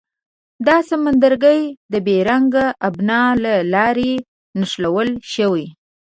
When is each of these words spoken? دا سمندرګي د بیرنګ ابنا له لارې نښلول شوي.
دا 0.67 0.77
سمندرګي 0.89 1.61
د 1.91 1.93
بیرنګ 2.07 2.53
ابنا 2.87 3.21
له 3.43 3.53
لارې 3.73 4.11
نښلول 4.59 5.09
شوي. 5.33 5.65